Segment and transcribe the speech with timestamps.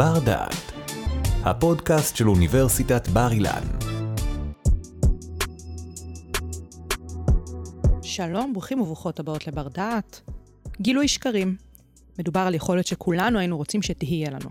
[0.00, 0.72] בר דעת,
[1.44, 3.62] הפודקאסט של אוניברסיטת בר אילן.
[8.02, 10.20] שלום, ברוכים וברוכות הבאות לבר דעת.
[10.80, 11.56] גילוי שקרים.
[12.18, 14.50] מדובר על יכולת שכולנו היינו רוצים שתהיה לנו.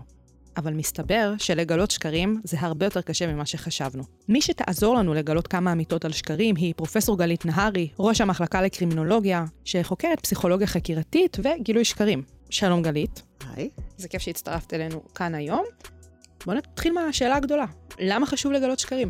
[0.56, 4.02] אבל מסתבר שלגלות שקרים זה הרבה יותר קשה ממה שחשבנו.
[4.28, 9.44] מי שתעזור לנו לגלות כמה אמיתות על שקרים היא פרופסור גלית נהרי, ראש המחלקה לקרימינולוגיה,
[9.64, 12.39] שחוקרת פסיכולוגיה חקירתית וגילוי שקרים.
[12.50, 13.22] שלום גלית.
[13.54, 13.70] היי.
[13.96, 15.64] זה כיף שהצטרפת אלינו כאן היום.
[16.44, 17.64] בואו נתחיל מהשאלה הגדולה.
[17.98, 19.08] למה חשוב לגלות שקרים?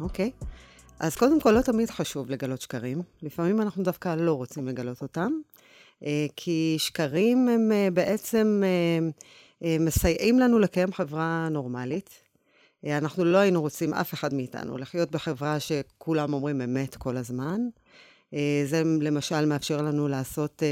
[0.00, 0.30] אוקיי.
[1.00, 3.02] אז קודם כל, לא תמיד חשוב לגלות שקרים.
[3.22, 5.32] לפעמים אנחנו דווקא לא רוצים לגלות אותם,
[6.04, 8.62] אה, כי שקרים הם אה, בעצם
[9.62, 12.10] אה, מסייעים לנו לקיים חברה נורמלית.
[12.86, 17.60] אנחנו לא היינו רוצים, אף אחד מאיתנו, לחיות בחברה שכולם אומרים אמת כל הזמן.
[18.64, 20.62] זה למשל מאפשר לנו לעשות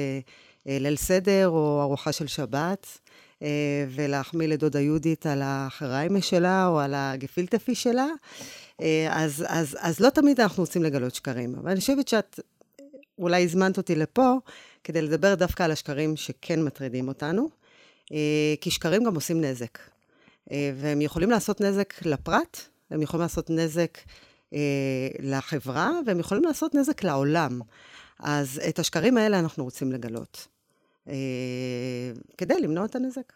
[0.67, 2.99] ליל סדר או ארוחה של שבת,
[3.91, 8.07] ולהחמיא לדודה יהודית על החריימה שלה או על הגפילטפי שלה.
[9.11, 12.41] אז, אז, אז לא תמיד אנחנו רוצים לגלות שקרים, אבל אני חושבת שאת
[13.19, 14.35] אולי הזמנת אותי לפה
[14.85, 17.49] כדי לדבר דווקא על השקרים שכן מטרידים אותנו,
[18.61, 19.79] כי שקרים גם עושים נזק.
[20.51, 23.99] והם יכולים לעשות נזק לפרט, הם יכולים לעשות נזק
[25.19, 27.61] לחברה, והם יכולים לעשות נזק לעולם.
[28.21, 30.47] אז את השקרים האלה אנחנו רוצים לגלות,
[32.39, 33.33] כדי למנוע את הנזק.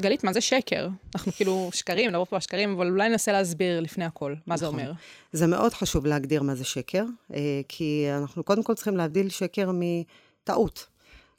[0.00, 0.88] גלית, מה זה שקר?
[1.14, 4.56] אנחנו כאילו שקרים, לרוב פה השקרים, אבל אולי ננסה להסביר לפני הכל, מה נכון.
[4.56, 4.92] זה אומר.
[5.32, 9.70] זה מאוד חשוב להגדיר מה זה שקר, אה, כי אנחנו קודם כל צריכים להבדיל שקר
[9.74, 10.86] מטעות.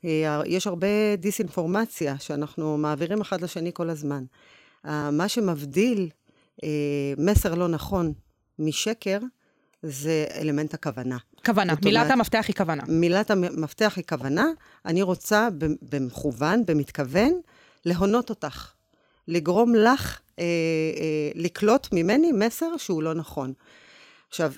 [0.06, 4.24] אה, יש הרבה דיסאינפורמציה שאנחנו מעבירים אחד לשני כל הזמן.
[5.12, 6.10] מה שמבדיל
[6.64, 6.70] אה,
[7.18, 8.14] מסר לא נכון
[8.60, 9.20] משקר,
[9.83, 11.17] זה אלמנט הכוונה.
[11.45, 12.83] כוונה, מילת אומרת, המפתח היא כוונה.
[12.88, 14.45] מילת המפתח היא כוונה.
[14.86, 15.47] אני רוצה
[15.92, 17.42] במכוון, במתכוון,
[17.86, 18.72] להונות אותך,
[19.28, 23.54] לגרום לך אה, אה, לקלוט ממני מסר שהוא לא נכון.
[24.30, 24.54] עכשיו,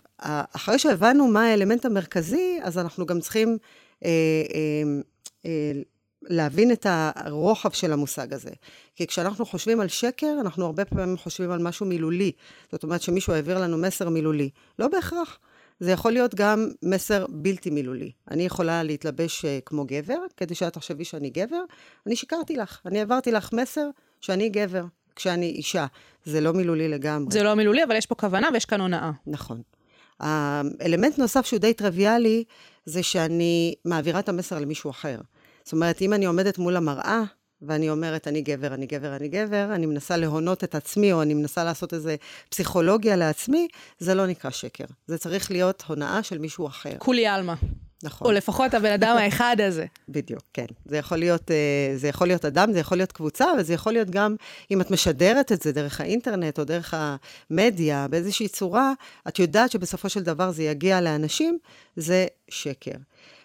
[0.56, 3.58] אחרי שהבנו מה האלמנט המרכזי, אז אנחנו גם צריכים
[4.06, 4.09] אה,
[4.53, 4.84] אה,
[5.46, 5.72] אה,
[6.22, 8.52] להבין את הרוחב של המושג הזה.
[8.96, 12.31] כי כשאנחנו חושבים על שקר, אנחנו הרבה פעמים חושבים על משהו מילולי.
[12.72, 14.50] זאת אומרת שמישהו העביר לנו מסר מילולי.
[14.79, 15.40] לא בהכרח.
[15.79, 18.12] זה יכול להיות גם מסר בלתי מילולי.
[18.31, 21.62] אני יכולה להתלבש uh, כמו גבר, כדי שאת תחשבי שאני גבר.
[22.08, 23.90] אני שיקרתי לך, אני העברתי לך מסר
[24.22, 24.84] שאני גבר,
[25.16, 25.85] כשאני אישה.
[26.25, 27.31] זה לא מילולי לגמרי.
[27.31, 29.12] זה לא מילולי, אבל יש פה כוונה ויש כאן הונאה.
[29.28, 29.62] נכון.
[30.19, 32.44] האלמנט נוסף שהוא די טריוויאלי,
[32.85, 35.18] זה שאני מעבירה את המסר למישהו אחר.
[35.69, 37.22] זאת אומרת, אם אני עומדת מול המראה,
[37.62, 41.34] ואני אומרת, אני גבר, אני גבר, אני גבר, אני מנסה להונות את עצמי, או אני
[41.34, 42.16] מנסה לעשות איזה
[42.50, 43.68] פסיכולוגיה לעצמי,
[44.00, 44.84] זה לא נקרא שקר.
[45.08, 46.97] זה צריך להיות הונאה של מישהו אחר.
[46.97, 47.53] כולי עלמא.
[48.03, 48.28] נכון.
[48.28, 49.85] או לפחות הבן אדם האחד הזה.
[50.09, 50.66] בדיוק, כן.
[50.85, 54.09] זה יכול, להיות, אה, זה יכול להיות אדם, זה יכול להיות קבוצה, וזה יכול להיות
[54.09, 54.35] גם,
[54.72, 58.94] אם את משדרת את זה דרך האינטרנט או דרך המדיה, באיזושהי צורה,
[59.28, 61.58] את יודעת שבסופו של דבר זה יגיע לאנשים,
[61.96, 62.96] זה שקר.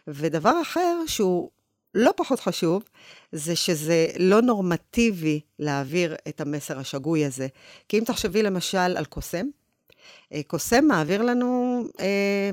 [0.09, 1.51] ודבר אחר שהוא
[1.95, 2.83] לא פחות חשוב,
[3.33, 7.47] זה שזה לא נורמטיבי להעביר את המסר השגוי הזה.
[7.89, 9.47] כי אם תחשבי למשל על קוסם,
[10.33, 12.51] אה, קוסם מעביר לנו אה,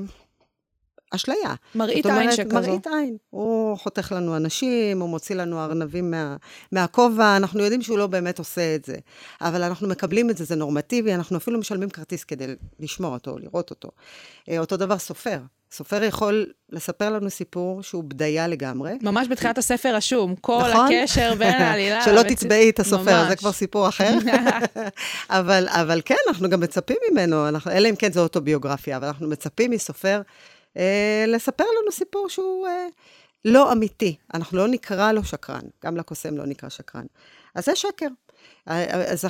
[1.14, 1.54] אשליה.
[1.74, 2.54] מראית עין שכזו.
[2.54, 3.16] מראית עין.
[3.30, 6.36] הוא חותך לנו אנשים, הוא מוציא לנו ארנבים מה,
[6.72, 8.96] מהכובע, אנחנו יודעים שהוא לא באמת עושה את זה.
[9.40, 12.46] אבל אנחנו מקבלים את זה, זה נורמטיבי, אנחנו אפילו משלמים כרטיס כדי
[12.80, 13.88] לשמוע אותו, לראות אותו.
[14.48, 15.38] אה, אותו דבר סופר.
[15.72, 18.98] סופר יכול לספר לנו סיפור שהוא בדיה לגמרי.
[19.02, 20.92] ממש בתחילת הספר רשום, כל נכון?
[20.92, 22.04] הקשר בין העלילה...
[22.04, 23.28] שלא תצבעי את הסופר, ממש.
[23.28, 24.14] זה כבר סיפור אחר.
[25.30, 29.28] אבל, אבל כן, אנחנו גם מצפים ממנו, אנחנו, אלא אם כן זו אוטוביוגרפיה, אבל אנחנו
[29.28, 30.22] מצפים מסופר
[30.76, 32.86] אה, לספר לנו סיפור שהוא אה,
[33.44, 34.16] לא אמיתי.
[34.34, 37.04] אנחנו לא נקרא לו שקרן, גם לקוסם לא נקרא שקרן.
[37.54, 38.08] אז זה שקר.
[38.66, 39.24] אז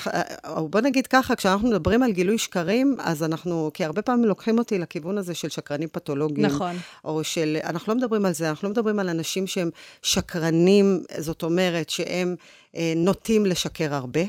[0.70, 4.78] בוא נגיד ככה, כשאנחנו מדברים על גילוי שקרים, אז אנחנו, כי הרבה פעמים לוקחים אותי
[4.78, 6.46] לכיוון הזה של שקרנים פתולוגיים.
[6.46, 6.76] נכון.
[7.04, 9.70] או של, אנחנו לא מדברים על זה, אנחנו לא מדברים על אנשים שהם
[10.02, 12.36] שקרנים, זאת אומרת שהם
[12.76, 14.22] אה, נוטים לשקר הרבה.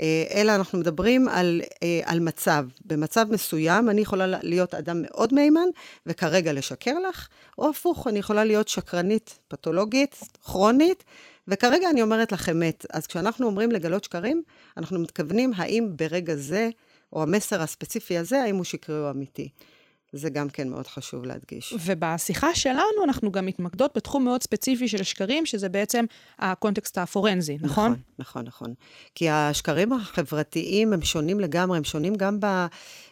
[0.00, 2.64] אה, אלא אנחנו מדברים על, אה, על מצב.
[2.84, 5.68] במצב מסוים אני יכולה להיות אדם מאוד מהימן,
[6.06, 7.28] וכרגע לשקר לך,
[7.58, 11.04] או הפוך, אני יכולה להיות שקרנית פתולוגית, כרונית,
[11.48, 12.86] וכרגע אני אומרת לך אמת.
[12.90, 14.42] אז כשאנחנו אומרים לגלות שקרים,
[14.76, 16.68] אנחנו מתכוונים האם ברגע זה,
[17.12, 19.48] או המסר הספציפי הזה, האם הוא שקרי או אמיתי.
[20.16, 21.74] זה גם כן מאוד חשוב להדגיש.
[21.84, 26.04] ובשיחה שלנו אנחנו גם מתמקדות בתחום מאוד ספציפי של שקרים, שזה בעצם
[26.38, 27.90] הקונטקסט הפורנזי, נכון?
[27.90, 28.74] נכון, נכון, נכון.
[29.14, 32.46] כי השקרים החברתיים הם שונים לגמרי, הם שונים גם, ב,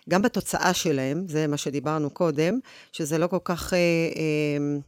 [0.09, 2.59] גם בתוצאה שלהם, זה מה שדיברנו קודם,
[2.93, 3.75] שזה לא כל כך...
[3.75, 4.79] אה, אה,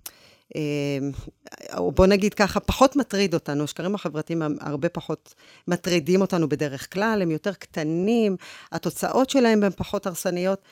[1.76, 3.64] או בוא נגיד ככה, פחות מטריד אותנו.
[3.64, 5.34] השקרים החברתיים הרבה פחות
[5.68, 8.36] מטרידים אותנו בדרך כלל, הם יותר קטנים,
[8.72, 10.62] התוצאות שלהם הן פחות הרסניות.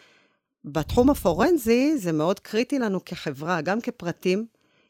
[0.64, 4.46] בתחום הפורנזי זה מאוד קריטי לנו כחברה, גם כפרטים.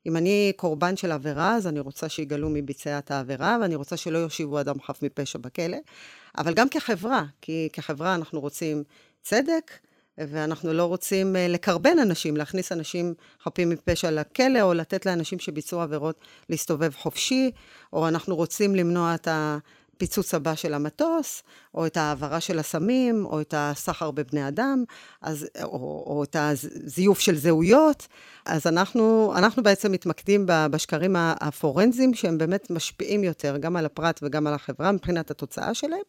[0.07, 3.97] אם אני קורבן של עבירה, אז אני רוצה שיגלו מי ביצע את העבירה, ואני רוצה
[3.97, 5.79] שלא יושיבו אדם חף מפשע בכלא.
[6.39, 8.83] אבל גם כחברה, כי כחברה אנחנו רוצים
[9.23, 9.71] צדק,
[10.19, 13.15] ואנחנו לא רוצים אה, לקרבן אנשים, להכניס אנשים
[13.45, 16.17] חפים מפשע לכלא, או לתת לאנשים שביצעו עבירות
[16.49, 17.51] להסתובב חופשי,
[17.93, 21.43] או אנחנו רוצים למנוע את הפיצוץ הבא של המטוס,
[21.75, 24.85] או את ההעברה של הסמים, או את הסחר בבני אדם,
[25.23, 28.07] אז, או, או את הזיוף של זהויות.
[28.47, 34.47] אז אנחנו, אנחנו בעצם מתמקדים בשקרים הפורנזיים, שהם באמת משפיעים יותר, גם על הפרט וגם
[34.47, 36.03] על החברה, מבחינת התוצאה שלהם.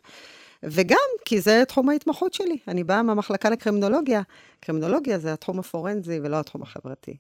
[0.64, 2.58] וגם כי זה תחום ההתמחות שלי.
[2.68, 4.22] אני באה מהמחלקה לקרימינולוגיה.
[4.60, 7.18] קרימינולוגיה זה התחום הפורנזי ולא התחום החברתי.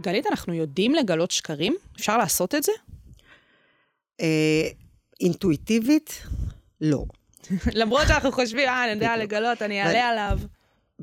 [0.00, 1.74] גלית, אנחנו יודעים לגלות שקרים?
[1.96, 2.72] אפשר לעשות את זה?
[4.20, 4.68] אה,
[5.20, 6.22] אינטואיטיבית,
[6.80, 7.04] לא.
[7.80, 10.38] למרות שאנחנו חושבים, אה, אני יודע לגלות, אני אעלה עליו.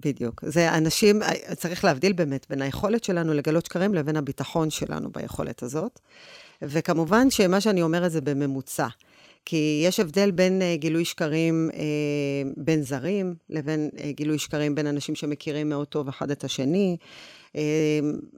[0.06, 0.44] בדיוק.
[0.46, 1.20] זה אנשים,
[1.56, 6.00] צריך להבדיל באמת בין היכולת שלנו לגלות שקרים לבין הביטחון שלנו ביכולת הזאת.
[6.62, 8.88] וכמובן שמה שאני אומרת זה בממוצע.
[9.46, 11.78] כי יש הבדל בין uh, גילוי שקרים uh,
[12.58, 16.98] בין זרים, לבין uh, גילוי שקרים בין אנשים שמכירים מאוד טוב אחד את השני.
[17.54, 17.58] Uh,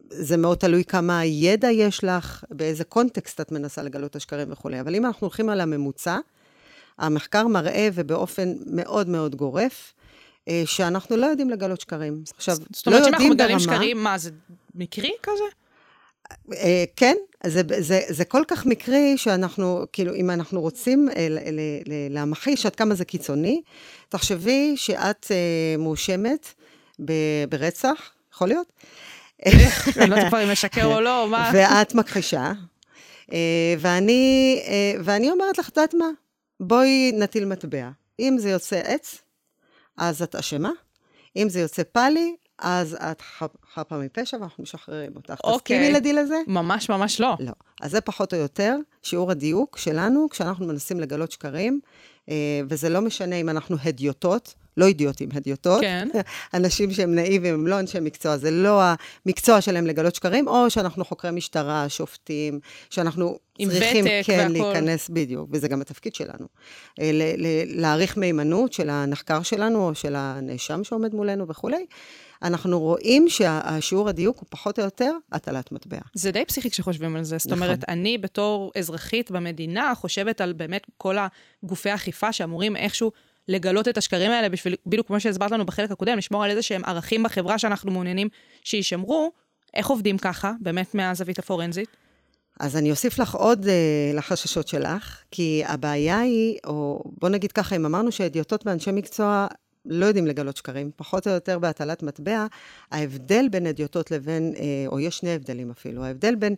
[0.10, 4.80] זה מאוד תלוי כמה ידע יש לך, באיזה קונטקסט את מנסה לגלות את השקרים וכולי.
[4.80, 6.18] אבל אם אנחנו הולכים על הממוצע,
[6.98, 9.94] המחקר מראה, ובאופן מאוד מאוד גורף,
[10.66, 12.24] שאנחנו לא יודעים לגלות שקרים.
[12.36, 12.78] עכשיו, לא יודעים ברמה...
[12.78, 14.32] זאת אומרת, שאם אנחנו מגלים שקרים, מה, זה
[14.76, 15.44] מקרי כזה?
[16.54, 17.16] אה, כן,
[17.46, 21.28] זה, זה, זה כל כך מקרי שאנחנו, כאילו, אם אנחנו רוצים אה,
[22.10, 23.62] להמחיש עד כמה זה קיצוני,
[24.10, 25.32] תחשבי שאת
[25.78, 26.54] מואשמת
[27.50, 28.68] ברצח, יכול להיות?
[29.48, 31.52] אני לא יודעת כבר אם משקר או לא, מה?
[31.54, 32.52] ואת מכחישה,
[33.80, 34.60] ואני,
[35.04, 36.10] ואני אומרת לך, את יודעת מה?
[36.60, 37.90] בואי נטיל מטבע.
[38.20, 39.22] אם זה יוצא עץ,
[40.02, 40.72] אז את אשמה.
[41.36, 43.22] אם זה יוצא פאלי, אז את
[43.74, 45.36] חפה מפשע ואנחנו משחררים אותך.
[45.44, 45.78] אוקיי.
[45.78, 46.36] תסכימי לדיל הזה?
[46.48, 47.36] ממש ממש לא.
[47.40, 47.52] לא.
[47.82, 51.80] אז זה פחות או יותר שיעור הדיוק שלנו כשאנחנו מנסים לגלות שקרים,
[52.30, 55.82] אה, וזה לא משנה אם אנחנו הדיוטות, לא אידיוטים, הדיוטות.
[55.82, 56.08] כן.
[56.54, 58.82] אנשים שהם נאיבים, הם לא אנשי מקצוע, זה לא
[59.26, 62.60] המקצוע שלהם לגלות שקרים, או שאנחנו חוקרי משטרה, שופטים,
[62.90, 63.40] שאנחנו
[63.70, 64.64] צריכים כן והכל.
[64.64, 66.48] להיכנס, בדיוק, וזה גם התפקיד שלנו.
[67.00, 67.12] אה,
[67.66, 71.86] להעריך מהימנות של הנחקר שלנו, או של הנאשם שעומד מולנו וכולי.
[72.44, 76.00] אנחנו רואים שהשיעור הדיוק הוא פחות או יותר הטלת מטבע.
[76.14, 77.38] זה די פסיכי כשחושבים על זה.
[77.38, 77.64] זאת נכון.
[77.64, 81.16] אומרת, אני בתור אזרחית במדינה חושבת על באמת כל
[81.64, 83.12] הגופי האכיפה שאמורים איכשהו
[83.48, 86.86] לגלות את השקרים האלה בשביל, בדיוק כמו שהסברת לנו בחלק הקודם, לשמור על איזה שהם
[86.86, 88.30] ערכים בחברה שאנחנו מעוניינים
[88.64, 89.32] שיישמרו.
[89.74, 91.90] איך עובדים ככה, באמת מהזווית הפורנזית?
[92.60, 93.68] אז אני אוסיף לך עוד uh,
[94.18, 99.48] לחששות שלך, כי הבעיה היא, או בוא נגיד ככה, אם אמרנו שהדיוטות ואנשי מקצוע
[99.86, 102.46] לא יודעים לגלות שקרים, פחות או יותר בהטלת מטבע,
[102.92, 106.56] ההבדל בין אדיוטות לבין, אה, או יש שני הבדלים אפילו, ההבדל בין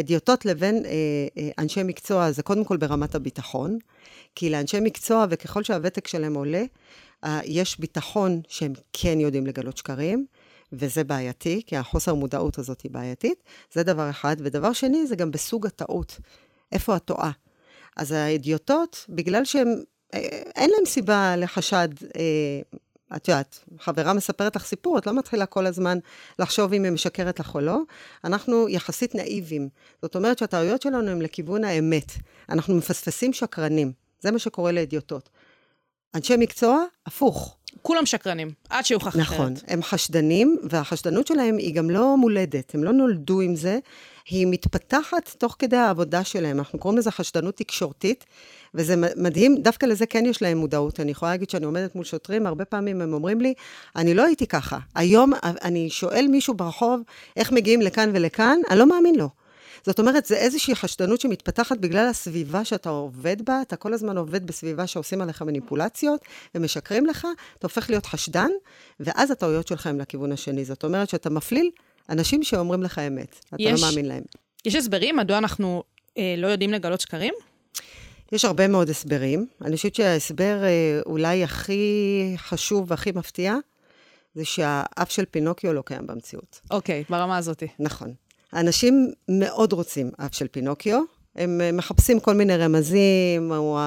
[0.00, 0.90] אדיוטות לבין אה,
[1.38, 3.78] אה, אנשי מקצוע זה קודם כל ברמת הביטחון,
[4.34, 6.64] כי לאנשי מקצוע, וככל שהוותק שלהם עולה,
[7.44, 10.26] יש ביטחון שהם כן יודעים לגלות שקרים,
[10.72, 13.42] וזה בעייתי, כי החוסר מודעות הזאת היא בעייתית.
[13.72, 14.36] זה דבר אחד.
[14.38, 16.20] ודבר שני, זה גם בסוג הטעות.
[16.72, 17.30] איפה הטועה?
[17.96, 19.68] אז האדיוטות, בגלל שהם
[20.56, 22.78] אין להם סיבה לחשד, אה,
[23.16, 25.98] את יודעת, חברה מספרת לך סיפור, את לא מתחילה כל הזמן
[26.38, 27.78] לחשוב אם היא משקרת לך או לא.
[28.24, 29.68] אנחנו יחסית נאיבים.
[30.02, 32.12] זאת אומרת שהטעויות שלנו הן לכיוון האמת.
[32.48, 34.03] אנחנו מפספסים שקרנים.
[34.24, 35.28] זה מה שקורה לאדיוטות.
[36.14, 37.56] אנשי מקצוע, הפוך.
[37.82, 39.20] כולם שקרנים, עד שיוכח אחרת.
[39.20, 43.78] נכון, הם חשדנים, והחשדנות שלהם היא גם לא מולדת, הם לא נולדו עם זה,
[44.30, 46.58] היא מתפתחת תוך כדי העבודה שלהם.
[46.58, 48.24] אנחנו קוראים לזה חשדנות תקשורתית,
[48.74, 51.00] וזה מדהים, דווקא לזה כן יש להם מודעות.
[51.00, 53.54] אני יכולה להגיד שאני עומדת מול שוטרים, הרבה פעמים הם אומרים לי,
[53.96, 54.78] אני לא הייתי ככה.
[54.94, 57.00] היום אני שואל מישהו ברחוב,
[57.36, 59.28] איך מגיעים לכאן ולכאן, אני לא מאמין לו.
[59.86, 64.46] זאת אומרת, זה איזושהי חשדנות שמתפתחת בגלל הסביבה שאתה עובד בה, אתה כל הזמן עובד
[64.46, 66.20] בסביבה שעושים עליך מניפולציות
[66.54, 67.26] ומשקרים לך,
[67.58, 68.50] אתה הופך להיות חשדן,
[69.00, 70.64] ואז הטעויות שלך הן לכיוון השני.
[70.64, 71.70] זאת אומרת שאתה מפליל
[72.10, 74.22] אנשים שאומרים לך אמת, אתה לא יש, לא מאמין להם.
[74.64, 75.82] יש הסברים מדוע אנחנו
[76.18, 77.34] אה, לא יודעים לגלות שקרים?
[78.32, 79.46] יש הרבה מאוד הסברים.
[79.64, 83.54] אני חושבת שההסבר אה, אולי הכי חשוב והכי מפתיע,
[84.34, 86.60] זה שהאף של פינוקיו לא קיים במציאות.
[86.70, 87.62] אוקיי, okay, ברמה הזאת.
[87.78, 88.14] נכון.
[88.54, 91.02] אנשים מאוד רוצים אף של פינוקיו,
[91.36, 93.78] הם אה, מחפשים כל מיני רמזים, או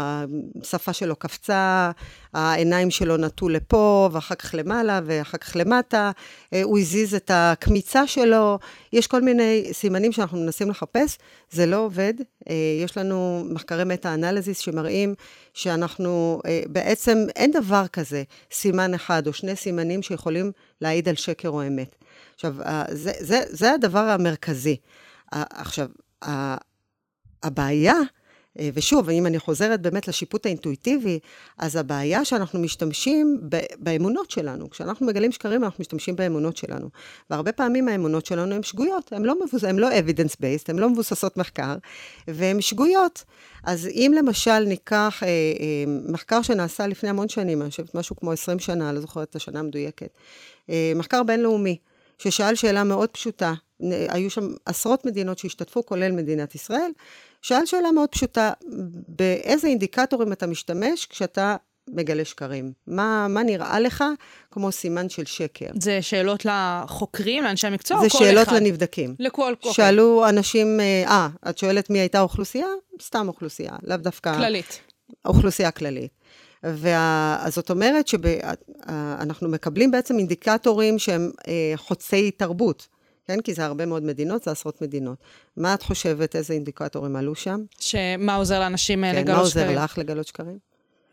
[0.62, 1.92] השפה שלו קפצה,
[2.34, 6.12] העיניים שלו נטו לפה, ואחר כך למעלה, ואחר כך למטה,
[6.54, 8.60] אה, הוא הזיז את הקמיצה שלו,
[8.94, 11.18] יש כל מיני סימנים שאנחנו מנסים לחפש,
[11.52, 12.14] זה לא עובד.
[12.50, 15.16] אה, יש לנו מחקרי מטה-אנליזיס שמראים
[15.54, 21.68] שאנחנו, בעצם אין דבר כזה סימן אחד או שני סימנים שיכולים להעיד על שקר או
[21.68, 21.96] אמת.
[22.38, 22.56] עכשיו,
[22.92, 24.78] זה, זה, זה הדבר המרכזי.
[25.32, 25.88] עכשיו,
[27.44, 27.96] הבעיה,
[28.60, 31.20] אה, ושוב, אם אני חוזרת באמת לשיפוט האינטואיטיבי,
[31.58, 33.40] אז הבעיה שאנחנו משתמשים
[33.80, 34.70] באמונות שלנו.
[34.70, 36.90] כשאנחנו מגלים שקרים, אנחנו משתמשים באמונות שלנו.
[37.30, 39.64] והרבה פעמים האמונות שלנו הן שגויות, הן לא, מבוס...
[39.64, 41.76] לא evidence-based, הן לא מבוססות מחקר,
[42.28, 43.24] והן שגויות.
[43.64, 45.34] אז אם למשל ניקח אה, אה,
[45.88, 49.60] מחקר שנעשה לפני המון שנים, אני חושבת משהו כמו 20 שנה, לא זוכרת את השנה
[49.60, 50.10] המדויקת,
[50.70, 51.78] אה, מחקר בינלאומי,
[52.18, 53.54] ששאל שאלה מאוד פשוטה,
[54.10, 56.92] היו שם עשרות מדינות שהשתתפו, כולל מדינת ישראל,
[57.42, 58.52] שאל שאלה מאוד פשוטה,
[59.08, 61.56] באיזה אינדיקטורים אתה משתמש כשאתה
[61.88, 62.72] מגלה שקרים?
[62.88, 64.04] מה, מה נראה לך
[64.52, 65.66] כמו סימן של שקר?
[65.80, 68.20] זה שאלות לחוקרים, לאנשי המקצוע, או כל אחד?
[68.20, 69.16] זה שאלות לנבדקים.
[69.20, 69.74] לכל, אוקיי.
[69.74, 72.68] שאלו אנשים, אה, אה, את שואלת מי הייתה האוכלוסייה?
[73.02, 74.38] סתם אוכלוסייה, לאו דווקא...
[74.38, 74.80] כללית.
[75.26, 76.12] אוכלוסייה כללית.
[76.74, 82.88] וזאת אומרת שאנחנו מקבלים בעצם אינדיקטורים שהם אה, חוצי תרבות.
[83.28, 83.42] כן?
[83.42, 85.18] כי זה הרבה מאוד מדינות, זה עשרות מדינות.
[85.58, 87.62] מה את חושבת, איזה אינדיקטורים עלו שם?
[87.80, 89.66] שמה עוזר לאנשים כן, לגלות שקרים?
[89.68, 90.58] כן, מה עוזר לך לגלות שקרים?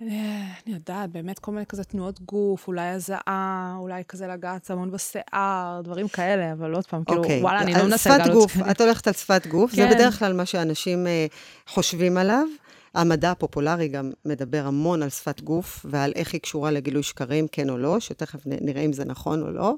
[0.00, 5.80] אני יודעת, באמת כל מיני כזה תנועות גוף, אולי הזעה, אולי כזה לגעת צמון בשיער,
[5.84, 7.42] דברים כאלה, אבל עוד פעם, כאילו, אוקיי.
[7.42, 8.70] וואלה, אני לא מנסה לגלות שקרים.
[8.70, 9.76] את הולכת על שפת גוף, כן.
[9.76, 11.26] זה בדרך כלל מה שאנשים אה,
[11.66, 12.46] חושבים עליו.
[12.94, 17.70] המדע הפופולרי גם מדבר המון על שפת גוף ועל איך היא קשורה לגילוי שקרים, כן
[17.70, 19.74] או לא, שתכף נראה אם זה נכון או לא.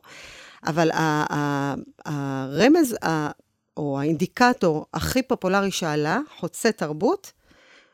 [0.66, 0.90] אבל
[2.04, 2.96] הרמז,
[3.76, 7.32] או האינדיקטור הכי פופולרי שעלה, חוצה תרבות,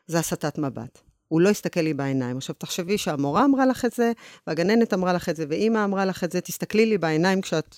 [0.07, 0.99] זה הסטת מבט.
[1.33, 2.37] הוא לא הסתכל לי בעיניים.
[2.37, 4.11] עכשיו, תחשבי שהמורה אמרה לך את זה,
[4.47, 7.77] והגננת אמרה לך את זה, ואימא אמרה לך את זה, תסתכלי לי בעיניים כשאת...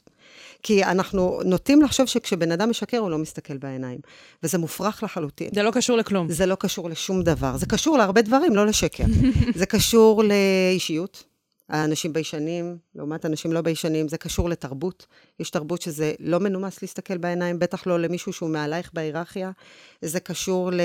[0.64, 4.00] כי אנחנו נוטים לחשוב שכשבן אדם משקר, הוא לא מסתכל בעיניים.
[4.44, 5.50] וזה מופרך לחלוטין.
[5.56, 6.30] זה לא קשור לכלום.
[6.30, 7.58] זה לא קשור לשום דבר.
[7.58, 9.04] זה קשור להרבה דברים, לא לשקר.
[9.56, 11.24] זה קשור לאישיות.
[11.70, 15.06] האנשים ביישנים, לעומת אנשים לא ביישנים, זה קשור לתרבות.
[15.40, 19.52] יש תרבות שזה לא מנומס להסתכל בעיניים, בטח לא למישהו שהוא מעלייך בהיררכיה.
[20.02, 20.82] זה קשור ל...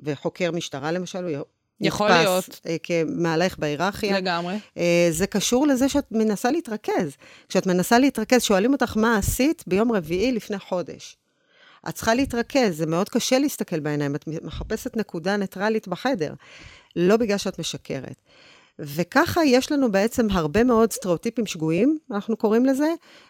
[0.00, 1.44] וחוקר משטרה למשל, הוא
[1.82, 2.60] יכול נתפס, להיות.
[2.66, 4.18] אה, כמעלייך בהיררכיה.
[4.18, 4.58] לגמרי.
[4.78, 7.16] אה, זה קשור לזה שאת מנסה להתרכז.
[7.48, 11.16] כשאת מנסה להתרכז, שואלים אותך מה עשית ביום רביעי לפני חודש.
[11.88, 16.32] את צריכה להתרכז, זה מאוד קשה להסתכל בעיניים, את מחפשת נקודה ניטרלית בחדר,
[16.96, 18.16] לא בגלל שאת משקרת.
[18.78, 22.88] וככה יש לנו בעצם הרבה מאוד סטריאוטיפים שגויים, אנחנו קוראים לזה,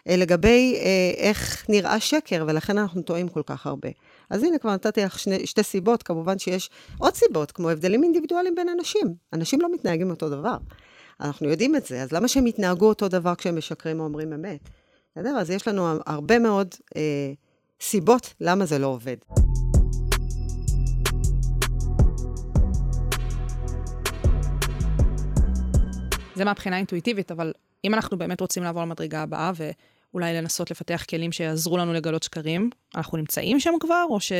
[0.09, 0.77] אה, לגבי
[1.17, 3.89] איך נראה שקר, ולכן אנחנו טועים כל כך הרבה.
[4.29, 8.55] אז הנה, כבר נתתי לך שני, שתי סיבות, כמובן שיש עוד סיבות, כמו הבדלים אינדיבידואליים
[8.55, 9.15] בין אנשים.
[9.33, 10.57] אנשים לא מתנהגים אותו דבר.
[11.21, 14.69] אנחנו יודעים את זה, אז למה שהם יתנהגו אותו דבר כשהם משקרים או אומרים אמת?
[15.11, 15.37] בסדר?
[15.37, 17.33] אז יש לנו הרבה מאוד אה,
[17.81, 19.17] סיבות למה זה לא עובד.
[26.35, 27.53] זה מהבחינה האינטואיטיבית, אבל
[27.85, 29.51] אם אנחנו באמת רוצים לעבור למדרגה הבאה
[30.13, 34.31] ואולי לנסות לפתח כלים שיעזרו לנו לגלות שקרים, אנחנו נמצאים שם כבר, או ש...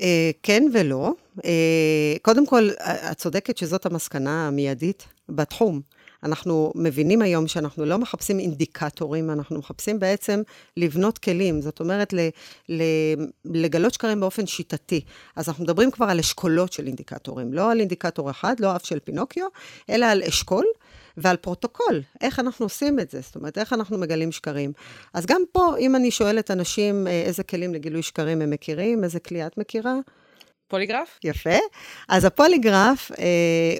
[0.00, 1.12] אה, כן ולא.
[1.44, 2.68] אה, קודם כל,
[3.10, 5.80] את צודקת שזאת המסקנה המיידית בתחום.
[6.22, 10.42] אנחנו מבינים היום שאנחנו לא מחפשים אינדיקטורים, אנחנו מחפשים בעצם
[10.76, 11.62] לבנות כלים.
[11.62, 12.28] זאת אומרת, ל,
[12.68, 12.82] ל,
[13.44, 15.00] לגלות שקרים באופן שיטתי.
[15.36, 18.98] אז אנחנו מדברים כבר על אשכולות של אינדיקטורים, לא על אינדיקטור אחד, לא אף של
[18.98, 19.46] פינוקיו,
[19.90, 20.64] אלא על אשכול.
[21.16, 24.72] ועל פרוטוקול, איך אנחנו עושים את זה, זאת אומרת, איך אנחנו מגלים שקרים.
[25.14, 29.20] אז גם פה, אם אני שואלת אנשים אה, איזה כלים לגילוי שקרים הם מכירים, איזה
[29.20, 29.94] כלי את מכירה,
[30.70, 31.18] פוליגרף?
[31.24, 31.58] יפה.
[32.08, 33.24] אז הפוליגרף אה,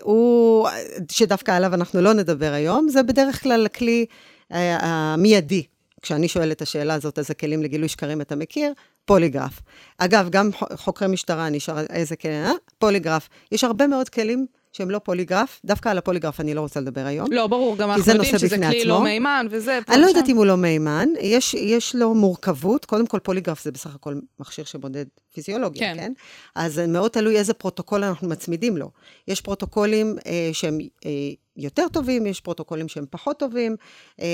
[0.03, 0.69] הוא,
[1.13, 4.07] שדווקא עליו אנחנו לא נדבר היום, זה בדרך כלל הכלי
[4.53, 5.63] אה, המיידי.
[6.03, 8.73] כשאני שואלת את השאלה הזאת, איזה כלים לגילוי שקרים אתה מכיר?
[9.05, 9.61] פוליגרף.
[9.99, 12.53] אגב, גם חוקרי משטרה, נשאר איזה כלים, אה?
[12.79, 13.29] פוליגרף.
[13.53, 17.33] יש הרבה מאוד כלים שהם לא פוליגרף, דווקא על הפוליגרף אני לא רוצה לדבר היום.
[17.33, 18.91] לא, ברור, גם אנחנו יודעים שזה כלי עצמו.
[18.91, 19.79] לא מהימן וזה...
[19.89, 23.73] אני לא יודעת אם הוא לא מהימן, יש, יש לו מורכבות, קודם כל פוליגרף זה
[23.73, 26.01] בסך הכל מכשיר שמודד פיזיולוגיה, כן?
[26.01, 26.13] כן?
[26.55, 28.91] אז מאוד תלוי איזה פרוטוקול אנחנו מצמידים לו.
[29.29, 31.11] יש פרוטוקולים אה, שהם אה,
[31.57, 33.77] יותר טובים, יש פרוטוקולים שהם פחות טובים,
[34.21, 34.27] אה,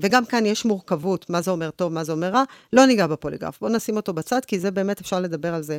[0.00, 3.60] וגם כאן יש מורכבות, מה זה אומר טוב, מה זה אומר רע, לא ניגע בפוליגרף.
[3.60, 5.78] בואו נשים אותו בצד, כי זה באמת אפשר לדבר על זה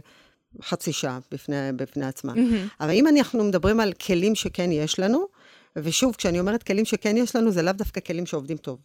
[0.61, 2.33] חצי שעה בפני, בפני עצמה.
[2.33, 2.75] Mm-hmm.
[2.79, 5.25] אבל אם אנחנו מדברים על כלים שכן יש לנו,
[5.75, 8.79] ושוב, כשאני אומרת כלים שכן יש לנו, זה לאו דווקא כלים שעובדים טוב.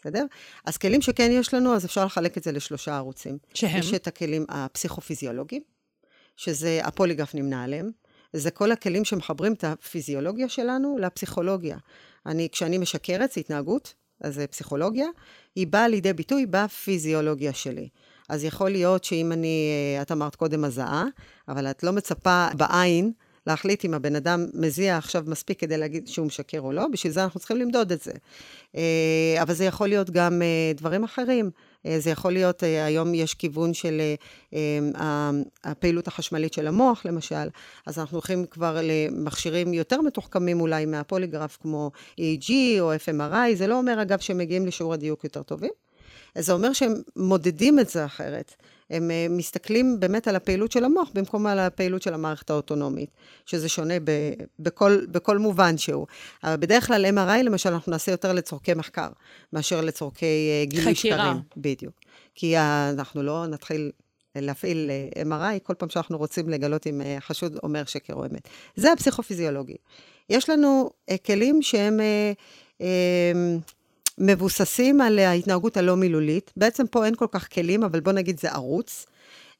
[0.00, 0.24] בסדר?
[0.64, 3.38] אז כלים שכן יש לנו, אז אפשר לחלק את זה לשלושה ערוצים.
[3.54, 3.78] שהם?
[3.78, 5.62] יש את הכלים הפסיכופיזיולוגיים,
[6.36, 7.90] שזה הפוליגרף נמנה עליהם.
[8.32, 11.76] זה כל הכלים שמחברים את הפיזיולוגיה שלנו לפסיכולוגיה.
[12.26, 15.06] אני, כשאני משקרת, זה התנהגות, אז זה פסיכולוגיה,
[15.54, 17.88] היא באה לידי ביטוי בפיזיולוגיה שלי.
[18.28, 21.04] אז יכול להיות שאם אני, אה, את אמרת קודם הזעה,
[21.48, 23.12] אבל את לא מצפה בעין
[23.46, 27.24] להחליט אם הבן אדם מזיע עכשיו מספיק כדי להגיד שהוא משקר או לא, בשביל זה
[27.24, 28.12] אנחנו צריכים למדוד את זה.
[28.76, 31.50] אה, אבל זה יכול להיות גם אה, דברים אחרים.
[31.98, 34.00] זה יכול להיות, היום יש כיוון של
[35.64, 37.48] הפעילות החשמלית של המוח, למשל,
[37.86, 41.90] אז אנחנו הולכים כבר למכשירים יותר מתוחכמים אולי מהפוליגרף, כמו
[42.20, 42.50] EEG
[42.80, 45.70] או FMRI, זה לא אומר, אגב, שהם מגיעים לשיעור הדיוק יותר טובים.
[46.38, 48.54] זה אומר שהם מודדים את זה אחרת.
[48.90, 53.10] הם uh, מסתכלים באמת על הפעילות של המוח במקום על הפעילות של המערכת האוטונומית,
[53.46, 54.10] שזה שונה ב,
[54.58, 56.06] בכל, בכל מובן שהוא.
[56.44, 59.08] אבל בדרך כלל MRI, למשל, אנחנו נעשה יותר לצורכי מחקר,
[59.52, 61.14] מאשר לצורכי uh, גילוי שקרים.
[61.14, 61.34] חקירה.
[61.56, 61.94] בדיוק.
[62.34, 62.60] כי uh,
[62.90, 63.90] אנחנו לא נתחיל
[64.36, 64.90] להפעיל
[65.28, 68.48] MRI כל פעם שאנחנו רוצים לגלות אם חשוד אומר שקר או אמת.
[68.76, 69.76] זה הפסיכופיזיולוגי.
[70.30, 70.90] יש לנו
[71.26, 72.00] כלים שהם...
[74.18, 76.52] מבוססים על ההתנהגות הלא מילולית.
[76.56, 79.06] בעצם פה אין כל כך כלים, אבל בוא נגיד זה ערוץ.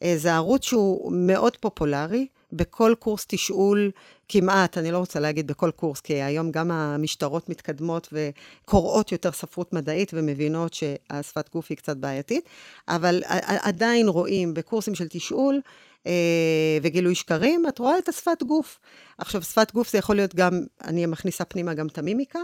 [0.02, 2.26] אה, זה ערוץ שהוא מאוד פופולרי.
[2.54, 3.90] בכל קורס תשאול,
[4.28, 9.72] כמעט, אני לא רוצה להגיד בכל קורס, כי היום גם המשטרות מתקדמות וקוראות יותר ספרות
[9.72, 12.44] מדעית ומבינות שהשפת גוף היא קצת בעייתית,
[12.88, 13.22] אבל
[13.62, 15.60] עדיין רואים בקורסים של תשאול
[16.06, 18.80] אה, וגילוי שקרים, את רואה את השפת גוף.
[19.18, 22.40] עכשיו, שפת גוף זה יכול להיות גם, אני מכניסה פנימה גם את המימיקה,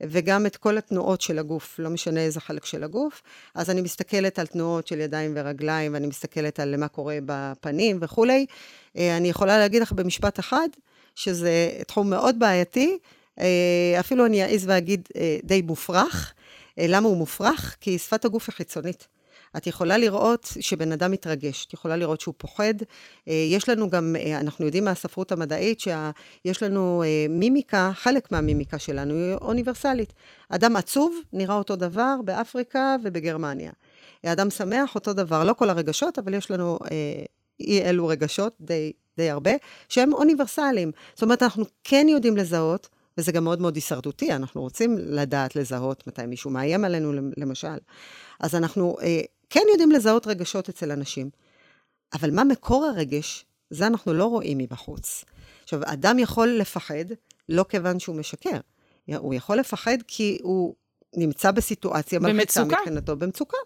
[0.00, 3.22] וגם את כל התנועות של הגוף, לא משנה איזה חלק של הגוף.
[3.54, 8.46] אז אני מסתכלת על תנועות של ידיים ורגליים, ואני מסתכלת על מה קורה בפנים וכולי.
[8.96, 10.68] אה, אני יכולה להגיד לך במשפט אחד,
[11.14, 12.98] שזה תחום מאוד בעייתי,
[13.40, 16.34] אה, אפילו אני אעז ואגיד אה, די מופרך.
[16.80, 17.76] למה הוא מופרך?
[17.80, 19.06] כי שפת הגוף היא חיצונית.
[19.56, 22.74] את יכולה לראות שבן אדם מתרגש, את יכולה לראות שהוא פוחד.
[23.28, 28.78] אה, יש לנו גם, אה, אנחנו יודעים מהספרות המדעית שיש לנו אה, מימיקה, חלק מהמימיקה
[28.78, 30.12] שלנו היא אוניברסלית.
[30.48, 33.72] אדם עצוב נראה אותו דבר באפריקה ובגרמניה.
[34.26, 36.78] אדם שמח אותו דבר, לא כל הרגשות, אבל יש לנו
[37.60, 39.50] אי אלו רגשות, די, די הרבה,
[39.88, 40.90] שהם אוניברסליים.
[41.14, 46.06] זאת אומרת, אנחנו כן יודעים לזהות, וזה גם מאוד מאוד הישרדותי, אנחנו רוצים לדעת לזהות
[46.06, 47.78] מתי מישהו מאיים עלינו, למשל.
[48.40, 48.96] אז אנחנו
[49.50, 51.30] כן יודעים לזהות רגשות אצל אנשים,
[52.14, 55.24] אבל מה מקור הרגש, זה אנחנו לא רואים מבחוץ.
[55.62, 57.04] עכשיו, אדם יכול לפחד
[57.48, 58.60] לא כיוון שהוא משקר,
[59.16, 60.74] הוא יכול לפחד כי הוא
[61.16, 63.56] נמצא בסיטואציה מלחיצה מבחינתו, במצוקה.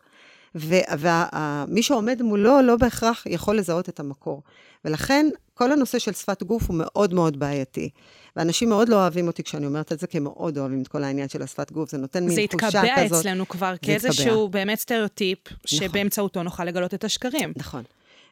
[0.55, 4.43] ומי שעומד מולו לא בהכרח יכול לזהות את המקור.
[4.85, 7.91] ולכן, כל הנושא של שפת גוף הוא מאוד מאוד בעייתי.
[8.37, 11.05] ואנשים מאוד לא אוהבים אותי כשאני אומרת את זה, כי הם מאוד אוהבים את כל
[11.05, 12.83] העניין של השפת גוף, זה נותן מין תחושה כזאת.
[12.83, 15.59] זה התקבע אצלנו כבר כאיזשהו באמת סטריאוטיפ, נכון.
[15.67, 17.53] שבאמצעותו נוכל לגלות את השקרים.
[17.57, 17.83] נכון.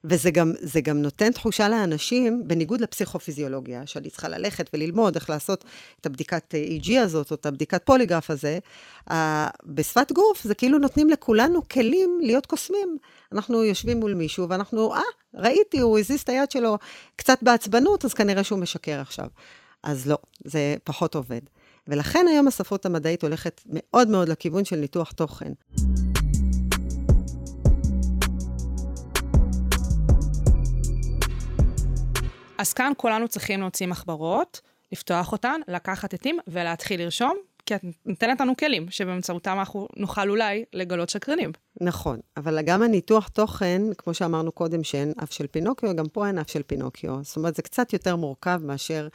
[0.04, 5.64] וזה גם, גם נותן תחושה לאנשים, בניגוד לפסיכופיזיולוגיה, שאני צריכה ללכת וללמוד איך לעשות
[6.00, 8.58] את הבדיקת EG הזאת, או את הבדיקת פוליגרף הזה,
[9.64, 12.96] בשפת גוף זה כאילו נותנים לכולנו כלים להיות קוסמים.
[13.32, 15.00] אנחנו יושבים מול מישהו ואנחנו, אה,
[15.34, 16.78] ראיתי, הוא הזיז את היד שלו
[17.16, 19.26] קצת בעצבנות, אז כנראה שהוא משקר עכשיו.
[19.82, 21.40] אז לא, זה פחות עובד.
[21.88, 25.52] ולכן היום הספרות המדעית הולכת מאוד מאוד לכיוון של ניתוח תוכן.
[32.58, 34.60] אז כאן כולנו צריכים להוציא מחברות,
[34.92, 40.64] לפתוח אותן, לקחת עטים ולהתחיל לרשום, כי את נותנת לנו כלים שבאמצעותם אנחנו נוכל אולי
[40.72, 41.52] לגלות שקרנים.
[41.80, 46.38] נכון, אבל גם הניתוח תוכן, כמו שאמרנו קודם, שאין אף של פינוקיו, גם פה אין
[46.38, 47.18] אף של פינוקיו.
[47.22, 49.08] זאת אומרת, זה קצת יותר מורכב מאשר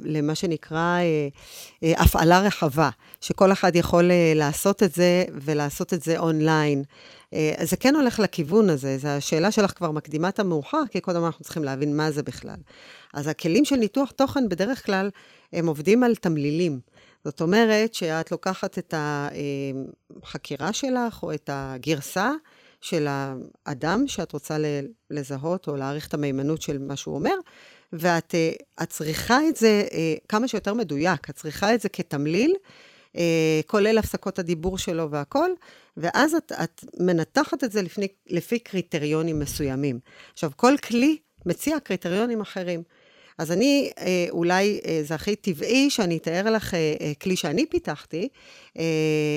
[0.00, 1.28] למה שנקרא אה,
[1.82, 6.82] אה, הפעלה רחבה, שכל אחד יכול אה, לעשות את זה ולעשות את זה אונליין.
[7.34, 11.24] אה, זה כן הולך לכיוון הזה, זו השאלה שלך כבר מקדימה את המאוחר, כי קודם
[11.24, 12.56] אנחנו צריכים להבין מה זה בכלל.
[13.14, 15.10] אז הכלים של ניתוח תוכן בדרך כלל,
[15.52, 16.80] הם עובדים על תמלילים.
[17.24, 18.94] זאת אומרת שאת לוקחת את
[20.22, 22.30] החקירה שלך או את הגרסה
[22.80, 24.56] של האדם שאת רוצה
[25.10, 27.34] לזהות או להעריך את המהימנות של מה שהוא אומר,
[27.98, 32.54] ואת אה, צריכה את זה אה, כמה שיותר מדויק, את צריכה את זה כתמליל,
[33.16, 35.54] אה, כולל הפסקות הדיבור שלו והכול,
[35.96, 39.98] ואז את, את מנתחת את זה לפני, לפי קריטריונים מסוימים.
[40.32, 42.82] עכשיו, כל כלי מציע קריטריונים אחרים.
[43.38, 48.28] אז אני, אה, אולי אה, זה הכי טבעי שאני אתאר לך אה, כלי שאני פיתחתי,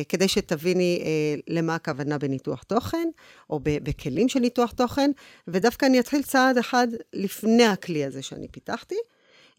[0.10, 1.04] כדי שתביני
[1.48, 3.08] למה הכוונה בניתוח תוכן,
[3.50, 5.12] או בכלים של ניתוח תוכן,
[5.48, 8.96] ודווקא אני אתחיל צעד אחד לפני הכלי הזה שאני פיתחתי,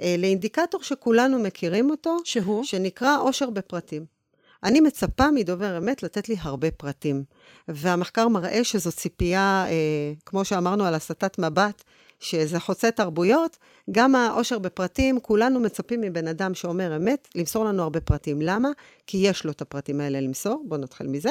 [0.00, 2.64] לאינדיקטור שכולנו מכירים אותו, שהוא?
[2.64, 4.04] שנקרא עושר בפרטים.
[4.64, 7.24] אני מצפה מדובר אמת לתת לי הרבה פרטים.
[7.68, 11.84] והמחקר מראה שזו ציפייה, אה, כמו שאמרנו על הסטת מבט,
[12.20, 13.56] שזה חוצה תרבויות,
[13.90, 18.42] גם העושר בפרטים, כולנו מצפים מבן אדם שאומר אמת, למסור לנו הרבה פרטים.
[18.42, 18.68] למה?
[19.06, 21.30] כי יש לו את הפרטים האלה למסור, בואו נתחיל מזה.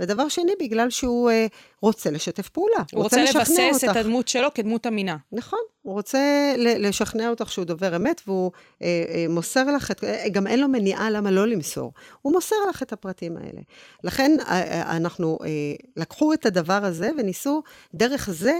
[0.00, 1.46] ודבר שני, בגלל שהוא אה,
[1.82, 2.76] רוצה לשתף פעולה.
[2.92, 3.90] הוא רוצה, רוצה לבסס אותך.
[3.90, 5.16] את הדמות שלו כדמות אמינה.
[5.32, 8.50] נכון, הוא רוצה לשכנע אותך שהוא דובר אמת, והוא
[8.82, 11.92] אה, אה, מוסר לך את, אה, גם אין לו מניעה למה לא למסור.
[12.22, 13.60] הוא מוסר לך את הפרטים האלה.
[14.04, 15.48] לכן, אה, אה, אנחנו, אה,
[15.96, 17.62] לקחו את הדבר הזה וניסו
[17.94, 18.58] דרך זה,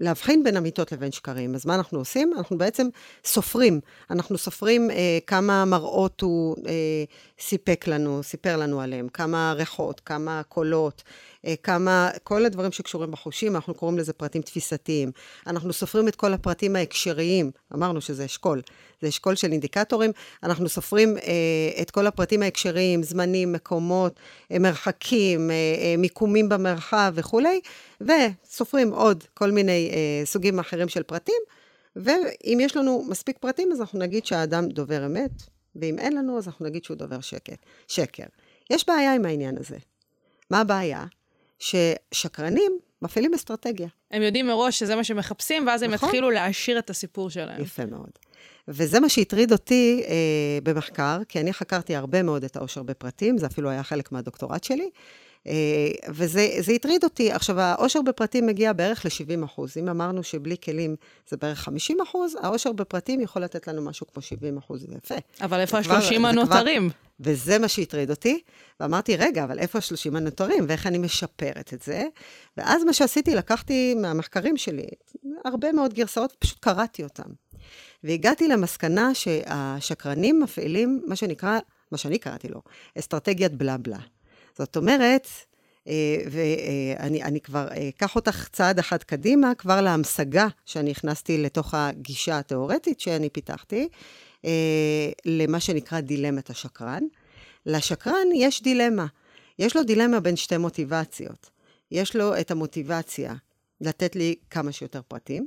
[0.00, 1.54] להבחין בין אמיתות לבין שקרים.
[1.54, 2.32] אז מה אנחנו עושים?
[2.36, 2.88] אנחנו בעצם
[3.24, 3.80] סופרים.
[4.10, 6.56] אנחנו סופרים אה, כמה מראות הוא
[7.40, 11.02] סיפק לנו, סיפר לנו עליהם, כמה ריחות, כמה קולות,
[11.62, 15.10] כמה, כל הדברים שקשורים בחושים, אנחנו קוראים לזה פרטים תפיסתיים.
[15.46, 18.62] אנחנו סופרים את כל הפרטים ההקשריים, אמרנו שזה אשכול.
[19.02, 20.10] זה אשכול של אינדיקטורים.
[20.42, 24.20] אנחנו סופרים אה, את כל הפרטים ההקשריים, זמנים, מקומות,
[24.52, 27.60] אה, מרחקים, אה, אה, מיקומים במרחב וכולי,
[28.00, 31.42] וסופרים עוד כל מיני אה, סוגים אחרים של פרטים,
[31.96, 35.30] ואם יש לנו מספיק פרטים, אז אנחנו נגיד שהאדם דובר אמת,
[35.76, 37.58] ואם אין לנו, אז אנחנו נגיד שהוא דובר שקט,
[37.88, 38.24] שקר.
[38.70, 39.76] יש בעיה עם העניין הזה.
[40.50, 41.04] מה הבעיה?
[41.58, 43.88] ששקרנים מפעילים אסטרטגיה.
[44.10, 46.08] הם יודעים מראש שזה מה שמחפשים, ואז הם נכון?
[46.08, 47.62] יתחילו להעשיר את הסיפור שלהם.
[47.62, 48.10] יפה מאוד.
[48.68, 50.14] וזה מה שהטריד אותי אה,
[50.62, 54.82] במחקר, כי אני חקרתי הרבה מאוד את העושר בפרטים, זה אפילו היה חלק מהדוקטורט שלי,
[54.82, 54.88] אה,
[56.08, 57.32] וזה הטריד אותי.
[57.32, 59.76] עכשיו, העושר בפרטים מגיע בערך ל-70 אחוז.
[59.78, 60.96] אם אמרנו שבלי כלים
[61.28, 65.14] זה בערך 50 אחוז, העושר בפרטים יכול לתת לנו משהו כמו 70 אחוז, זה יפה.
[65.40, 66.90] אבל איפה ה-30 הנותרים?
[67.20, 68.40] וזה מה שהטריד אותי.
[68.80, 72.04] ואמרתי, רגע, אבל איפה ה-30 הנותרים, ואיך אני משפרת את זה?
[72.56, 74.86] ואז מה שעשיתי, לקחתי מהמחקרים שלי
[75.44, 77.30] הרבה מאוד גרסאות, פשוט קראתי אותם.
[78.04, 81.58] והגעתי למסקנה שהשקרנים מפעילים מה שנקרא,
[81.92, 82.62] מה שאני קראתי לו,
[82.98, 83.98] אסטרטגיית בלה בלה.
[84.58, 85.28] זאת אומרת,
[85.88, 92.38] אה, ואני אני כבר אקח אותך צעד אחד קדימה, כבר להמשגה שאני הכנסתי לתוך הגישה
[92.38, 93.88] התיאורטית שאני פיתחתי,
[94.44, 94.50] אה,
[95.24, 97.02] למה שנקרא דילמת השקרן.
[97.66, 99.06] לשקרן יש דילמה.
[99.58, 101.50] יש לו דילמה בין שתי מוטיבציות.
[101.90, 103.34] יש לו את המוטיבציה
[103.80, 105.46] לתת לי כמה שיותר פרטים,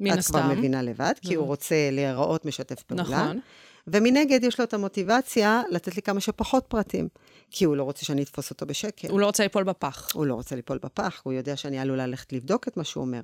[0.00, 0.38] מן הסתם.
[0.38, 3.02] את כבר מבינה לבד, כי הוא רוצה להיראות משתף פעולה.
[3.02, 3.40] נכון.
[3.86, 7.08] ומנגד יש לו את המוטיבציה לתת לי כמה שפחות פרטים,
[7.50, 9.08] כי הוא לא רוצה שאני אתפוס אותו בשקל.
[9.08, 10.08] הוא לא רוצה ליפול בפח.
[10.14, 13.20] הוא לא רוצה ליפול בפח, הוא יודע שאני עלולה ללכת לבדוק את מה שהוא אומר.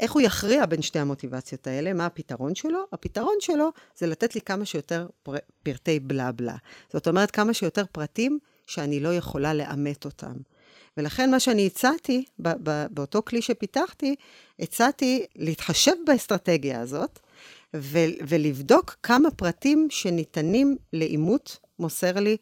[0.00, 1.92] איך הוא יכריע בין שתי המוטיבציות האלה?
[1.92, 2.78] מה הפתרון שלו?
[2.92, 5.34] הפתרון שלו זה לתת לי כמה שיותר פר...
[5.62, 6.56] פרטי בלה בלה.
[6.92, 10.32] זאת אומרת, כמה שיותר פרטים שאני לא יכולה לאמת אותם.
[10.96, 12.24] ולכן מה שאני הצעתי,
[12.90, 14.14] באותו כלי שפיתחתי,
[14.60, 17.20] הצעתי להתחשב באסטרטגיה הזאת,
[17.76, 22.36] ו- ולבדוק כמה פרטים שניתנים לאימות מוסר לי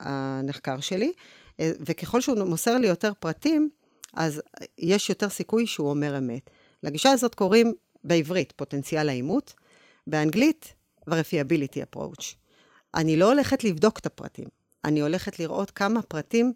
[0.00, 1.12] הנחקר שלי,
[1.60, 3.70] וככל שהוא מוסר לי יותר פרטים,
[4.14, 4.42] אז
[4.78, 6.50] יש יותר סיכוי שהוא אומר אמת.
[6.82, 7.72] לגישה הזאת קוראים
[8.04, 9.54] בעברית פוטנציאל האימות,
[10.06, 10.74] באנגלית
[11.10, 12.34] verifiability approach.
[12.94, 14.48] אני לא הולכת לבדוק את הפרטים,
[14.84, 16.52] אני הולכת לראות כמה פרטים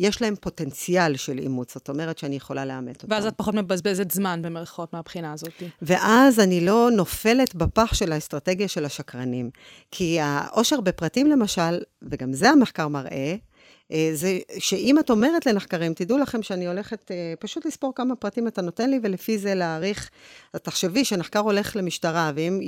[0.00, 3.14] יש להם פוטנציאל של אימוץ, זאת אומרת שאני יכולה לאמת אותם.
[3.14, 5.62] ואז את פחות מבזבזת זמן במרכאות מהבחינה הזאת.
[5.82, 9.50] ואז אני לא נופלת בפח של האסטרטגיה של השקרנים.
[9.90, 13.34] כי העושר בפרטים למשל, וגם זה המחקר מראה, אה,
[14.12, 18.62] זה שאם את אומרת לנחקרים, תדעו לכם שאני הולכת אה, פשוט לספור כמה פרטים אתה
[18.62, 20.10] נותן לי, ולפי זה להעריך,
[20.52, 22.60] תחשבי שנחקר הולך למשטרה, ואם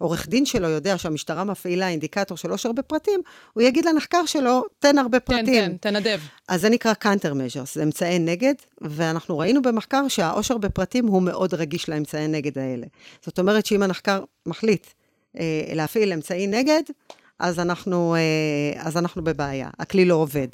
[0.00, 3.20] העורך דין שלו יודע שהמשטרה מפעילה אינדיקטור של עושר בפרטים,
[3.52, 5.44] הוא יגיד לנחקר שלו, תן הרבה פרטים.
[5.44, 6.20] תן, תן, תנדב.
[6.48, 11.54] אז זה נקרא counter measures, זה אמצעי נגד, ואנחנו ראינו במחקר שהעושר בפרטים הוא מאוד
[11.54, 12.86] רגיש לאמצעי נגד האלה.
[13.26, 14.86] זאת אומרת שאם הנחקר מחליט
[15.38, 15.44] אה,
[15.74, 16.82] להפעיל אמצעי נגד,
[17.38, 20.48] אז אנחנו, אה, אז אנחנו בבעיה, הכלי לא עובד.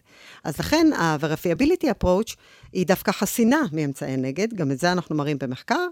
[0.45, 2.35] אז לכן ה-verifiability approach
[2.73, 5.87] היא דווקא חסינה מאמצעי נגד, גם את זה אנחנו מראים במחקר.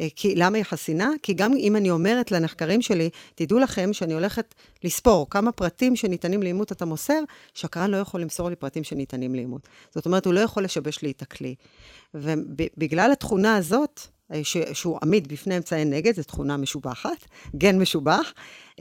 [0.00, 1.10] אה, כי, למה היא חסינה?
[1.22, 4.54] כי גם אם אני אומרת לנחקרים שלי, תדעו לכם שאני הולכת
[4.84, 7.20] לספור כמה פרטים שניתנים לאימות אתה מוסר,
[7.54, 9.68] שקרן לא יכול למסור לי פרטים שניתנים לאימות.
[9.94, 11.54] זאת אומרת, הוא לא יכול לשבש לי את הכלי.
[12.14, 14.00] ובגלל התכונה הזאת,
[14.42, 18.32] ש, שהוא עמיד בפני אמצעי נגד, זו תכונה משובחת, גן משובח.
[18.76, 18.78] Uh,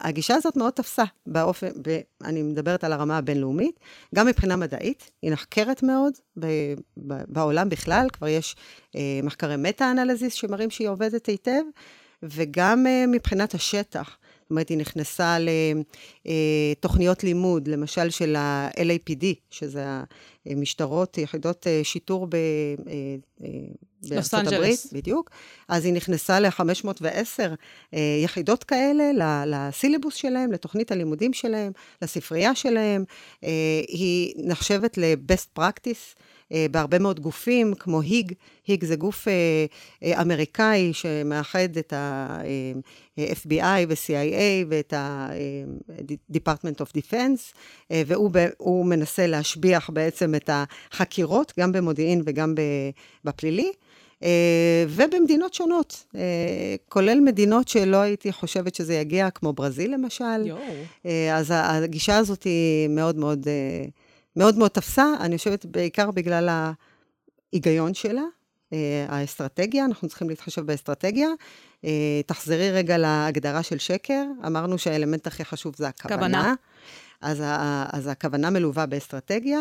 [0.00, 3.80] הגישה הזאת מאוד תפסה באופן, ב, אני מדברת על הרמה הבינלאומית,
[4.14, 6.12] גם מבחינה מדעית, היא נחקרת מאוד
[7.06, 11.62] בעולם בכלל, כבר יש uh, מחקרי מטה-אנליזיס שמראים שהיא עובדת היטב,
[12.22, 14.16] וגם מבחינת השטח.
[14.48, 15.36] זאת אומרת, היא נכנסה
[16.24, 19.84] לתוכניות לימוד, למשל של ה-LAPD, שזה
[20.46, 22.36] המשטרות, יחידות שיטור ב...
[24.02, 24.92] לוס אנג'לס.
[24.92, 25.30] בדיוק.
[25.68, 29.10] אז היא נכנסה ל-510 יחידות כאלה,
[29.46, 33.04] לסילבוס שלהם, לתוכנית הלימודים שלהם, לספרייה שלהם.
[33.88, 36.20] היא נחשבת ל-best practice.
[36.52, 38.32] אה, בהרבה מאוד גופים, כמו היג,
[38.66, 39.32] היג זה גוף אה,
[40.02, 47.54] אה, אמריקאי שמאחד את ה-FBI ו-CIA ואת ה-Department of Defense,
[47.90, 52.54] והוא מנסה להשביח בעצם את החקירות, גם במודיעין וגם
[53.24, 53.72] בפלילי.
[54.18, 54.20] Uh,
[54.88, 56.16] ובמדינות שונות, uh,
[56.88, 60.24] כולל מדינות שלא הייתי חושבת שזה יגיע, כמו ברזיל למשל.
[61.04, 63.90] Uh, אז הגישה הזאת היא מאוד מאוד uh,
[64.38, 66.48] מאוד מאוד תפסה, אני חושבת בעיקר בגלל
[67.52, 68.22] ההיגיון שלה,
[68.72, 71.28] אה, האסטרטגיה, אנחנו צריכים להתחשב באסטרטגיה.
[71.84, 76.18] אה, תחזרי רגע להגדרה של שקר, אמרנו שהאלמנט הכי חשוב זה הכוונה.
[76.18, 76.54] כוונה.
[77.20, 77.42] אז,
[77.92, 79.60] אז הכוונה מלווה באסטרטגיה,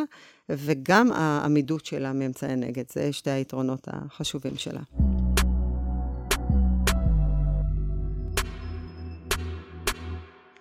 [0.50, 4.82] וגם העמידות שלה מאמצעי נגד, זה שתי היתרונות החשובים שלה.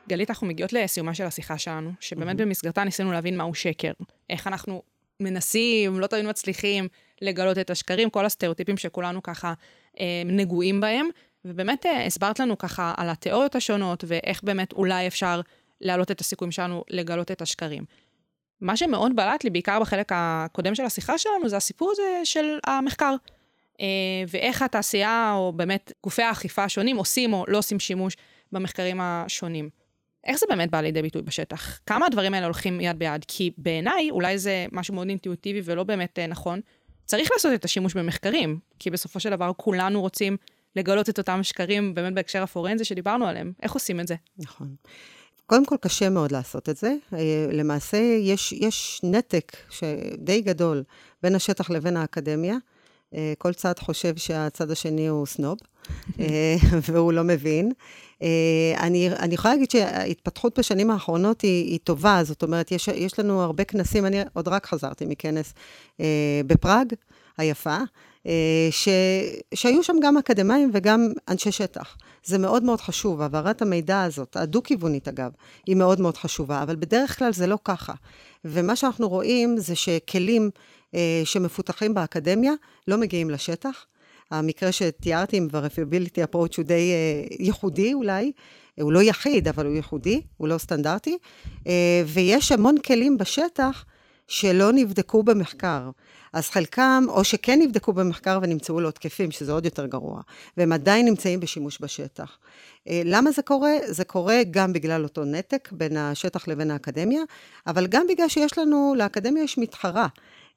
[0.09, 2.43] גלית, אנחנו מגיעות לסיומה של השיחה שלנו, שבאמת mm-hmm.
[2.43, 3.93] במסגרתה ניסינו להבין מהו שקר,
[4.31, 4.83] איך אנחנו
[5.21, 6.89] מנסים, לא תמיד מצליחים
[7.23, 9.55] לגלות את השקרים, כל הסטריאוטיפים שכולנו ככה
[10.01, 11.09] אה, נגועים בהם,
[11.45, 15.41] ובאמת אה, הסברת לנו ככה על התיאוריות השונות, ואיך באמת אולי אפשר
[15.81, 17.85] להעלות את הסיכויים שלנו לגלות את השקרים.
[18.61, 23.15] מה שמאוד בלט לי, בעיקר בחלק הקודם של השיחה שלנו, זה הסיפור הזה של המחקר.
[23.81, 23.87] אה,
[24.29, 28.17] ואיך התעשייה, או באמת גופי האכיפה השונים, עושים או לא עושים שימוש
[28.53, 29.71] במחקרים השונים.
[30.27, 31.81] איך זה באמת בא לידי ביטוי בשטח?
[31.87, 33.25] כמה הדברים האלה הולכים יד ביד?
[33.29, 36.61] כי בעיניי, אולי זה משהו מאוד אינטואיטיבי ולא באמת uh, נכון,
[37.05, 40.37] צריך לעשות את השימוש במחקרים, כי בסופו של דבר כולנו רוצים
[40.77, 43.53] לגלות את אותם שקרים באמת בהקשר הפורנזי שדיברנו עליהם.
[43.63, 44.15] איך עושים את זה?
[44.39, 44.75] נכון.
[45.47, 46.95] קודם כל, קשה מאוד לעשות את זה.
[47.13, 49.57] אה, למעשה, יש, יש נתק
[50.19, 50.83] די גדול
[51.23, 52.57] בין השטח לבין האקדמיה.
[53.15, 55.59] אה, כל צד חושב שהצד השני הוא סנוב,
[56.87, 57.73] והוא לא מבין.
[58.23, 63.19] אה, אני, אני יכולה להגיד שההתפתחות בשנים האחרונות היא, היא טובה, זאת אומרת, יש, יש
[63.19, 65.55] לנו הרבה כנסים, אני עוד רק חזרתי מכנס
[66.01, 66.93] אה, בפראג
[67.39, 67.79] היפה,
[68.27, 68.89] אה, ש,
[69.55, 71.97] שהיו שם גם אקדמאים וגם אנשי שטח.
[72.25, 75.31] זה מאוד מאוד חשוב, העברת המידע הזאת, הדו-כיוונית אגב,
[75.67, 77.93] היא מאוד מאוד חשובה, אבל בדרך כלל זה לא ככה.
[78.45, 80.51] ומה שאנחנו רואים זה שכלים
[80.95, 82.53] אה, שמפותחים באקדמיה
[82.89, 83.87] לא מגיעים לשטח.
[84.31, 86.93] המקרה שתיארתי עם ה-Refability Approach הוא די
[87.31, 88.33] uh, ייחודי אולי,
[88.81, 91.19] הוא לא יחיד, אבל הוא ייחודי, הוא לא סטנדרטי,
[91.65, 91.67] uh,
[92.07, 93.85] ויש המון כלים בשטח
[94.29, 95.91] שלא נבדקו במחקר.
[96.33, 100.21] אז חלקם, או שכן נבדקו במחקר ונמצאו לא תקפים, שזה עוד יותר גרוע,
[100.57, 102.39] והם עדיין נמצאים בשימוש בשטח.
[102.87, 103.73] למה זה קורה?
[103.87, 107.23] זה קורה גם בגלל אותו נתק בין השטח לבין האקדמיה,
[107.67, 110.07] אבל גם בגלל שיש לנו, לאקדמיה יש מתחרה.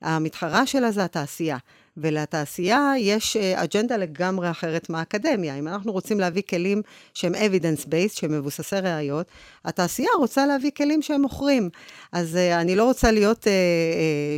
[0.01, 1.57] המתחרה שלה זה התעשייה.
[1.97, 5.55] ולתעשייה יש אה, אג'נדה לגמרי אחרת מהאקדמיה.
[5.55, 6.81] אם אנחנו רוצים להביא כלים
[7.13, 9.27] שהם evidence-based, שהם מבוססי ראיות,
[9.65, 11.69] התעשייה רוצה להביא כלים שהם מוכרים.
[12.11, 13.47] אז uh, אני לא רוצה להיות, uh,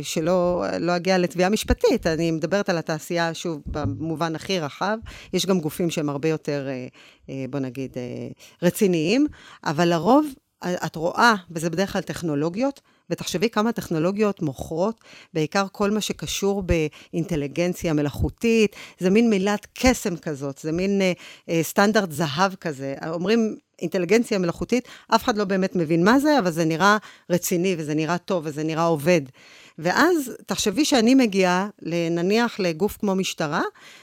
[0.02, 4.98] שלא לא אגיע לתביעה משפטית, אני מדברת על התעשייה, שוב, במובן הכי רחב.
[5.32, 6.68] יש גם גופים שהם הרבה יותר,
[7.50, 7.96] בוא נגיד,
[8.62, 9.26] רציניים,
[9.64, 10.26] אבל לרוב
[10.64, 15.00] את רואה, וזה בדרך כלל טכנולוגיות, ותחשבי כמה טכנולוגיות מוכרות,
[15.34, 21.12] בעיקר כל מה שקשור באינטליגנציה מלאכותית, זה מין מילת קסם כזאת, זה מין אה,
[21.48, 22.94] אה, סטנדרט זהב כזה.
[23.08, 26.96] אומרים אינטליגנציה מלאכותית, אף אחד לא באמת מבין מה זה, אבל זה נראה
[27.30, 29.20] רציני, וזה נראה טוב, וזה נראה עובד.
[29.82, 31.68] ואז תחשבי שאני מגיעה,
[32.10, 33.62] נניח לגוף כמו משטרה,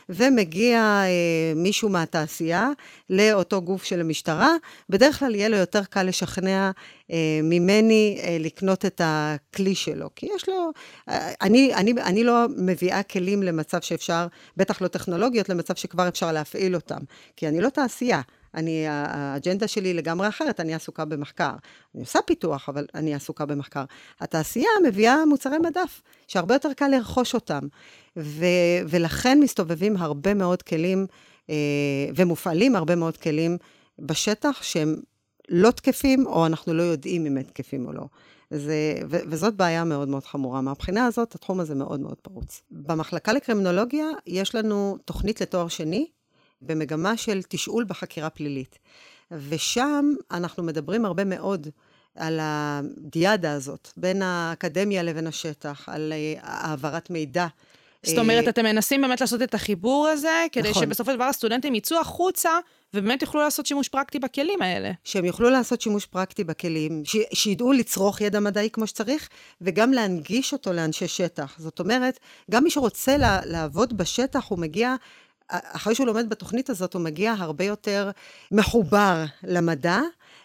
[0.10, 2.70] ומגיע אה, מישהו מהתעשייה
[3.10, 4.50] לאותו גוף של המשטרה,
[4.90, 6.72] בדרך כלל יהיה לו יותר קל לשכנע
[7.12, 10.10] אה, ממני אה, לקנות את הכלי שלו.
[10.16, 10.72] כי יש לו...
[11.10, 16.32] אה, אני, אני, אני לא מביאה כלים למצב שאפשר, בטח לא טכנולוגיות, למצב שכבר אפשר
[16.32, 17.00] להפעיל אותם.
[17.36, 18.22] כי אני לא תעשייה.
[18.56, 21.52] אני, האג'נדה שלי לגמרי אחרת, אני עסוקה במחקר.
[21.96, 23.84] אני עושה פיתוח, אבל אני עסוקה במחקר.
[24.20, 27.62] התעשייה מביאה מוצרי מדף, שהרבה יותר קל לרכוש אותם.
[28.18, 28.46] ו,
[28.90, 31.06] ולכן מסתובבים הרבה מאוד כלים,
[31.50, 31.56] אה,
[32.16, 33.58] ומופעלים הרבה מאוד כלים
[34.00, 34.96] בשטח שהם
[35.50, 38.04] לא תקפים, או אנחנו לא יודעים אם הם תקפים או לא.
[38.52, 40.62] זה, ו, וזאת בעיה מאוד מאוד חמורה.
[40.62, 42.62] מהבחינה הזאת, התחום הזה מאוד מאוד פרוץ.
[42.72, 46.08] במחלקה לקרימינולוגיה יש לנו תוכנית לתואר שני,
[46.62, 48.80] במגמה של תשאול בחקירה פלילית.
[49.32, 51.68] ושם אנחנו מדברים הרבה מאוד
[52.16, 57.48] על הדיאדה הזאת, בין האקדמיה לבין השטח, על אה, העברת מידע.
[58.04, 60.84] זאת אומרת, אתם מנסים באמת לעשות את החיבור הזה, כדי נכון.
[60.84, 62.50] שבסופו של דבר הסטודנטים יצאו החוצה
[62.94, 64.92] ובאמת יוכלו לעשות שימוש פרקטי בכלים האלה.
[65.04, 67.18] שהם יוכלו לעשות שימוש פרקטי בכלים, ש...
[67.34, 69.30] שידעו לצרוך ידע מדעי כמו שצריך,
[69.62, 71.56] וגם להנגיש אותו לאנשי שטח.
[71.58, 72.20] זאת אומרת,
[72.52, 73.40] גם מי שרוצה לה...
[73.46, 74.96] לעבוד בשטח, הוא מגיע
[75.50, 78.12] אחרי שהוא לומד בתוכנית הזאת, הוא מגיע הרבה יותר
[78.52, 80.00] מחובר למדע,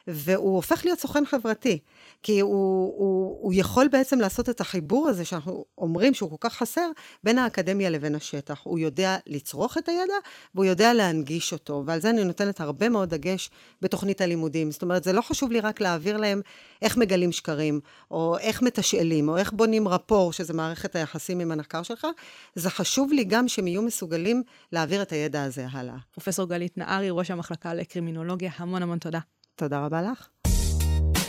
[0.06, 1.78] והוא הופך להיות סוכן חברתי.
[2.24, 2.50] כי הוא,
[2.98, 6.90] הוא, הוא יכול בעצם לעשות את החיבור הזה שאנחנו אומרים שהוא כל כך חסר,
[7.24, 8.60] בין האקדמיה לבין השטח.
[8.62, 10.14] הוא יודע לצרוך את הידע,
[10.54, 13.50] והוא יודע להנגיש אותו, ועל זה אני נותנת הרבה מאוד דגש
[13.82, 14.70] בתוכנית הלימודים.
[14.70, 16.40] זאת אומרת, זה לא חשוב לי רק להעביר להם
[16.82, 21.82] איך מגלים שקרים, או איך מתשאלים, או איך בונים רפור, שזה מערכת היחסים עם הנחקר
[21.82, 22.06] שלך,
[22.54, 25.96] זה חשוב לי גם שהם יהיו מסוגלים להעביר את הידע הזה הלאה.
[26.14, 29.20] פרופסור גלית נהרי, ראש המחלקה לקרימינולוגיה, המון המון תודה.
[29.56, 30.53] תודה רבה לך.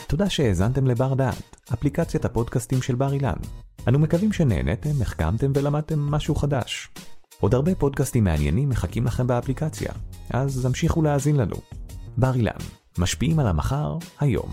[0.07, 3.37] תודה שהאזנתם לבר דעת, אפליקציית הפודקאסטים של בר אילן.
[3.87, 6.89] אנו מקווים שנהנתם, החכמתם ולמדתם משהו חדש.
[7.39, 9.91] עוד הרבה פודקאסטים מעניינים מחכים לכם באפליקציה,
[10.29, 11.55] אז המשיכו להאזין לנו.
[12.17, 12.51] בר אילן,
[12.97, 14.51] משפיעים על המחר, היום.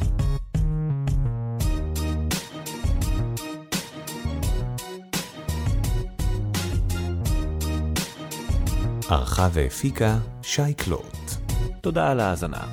[9.10, 11.16] ערכה והפיקה שי קלוט.
[11.80, 12.64] תודה על ההאזנה.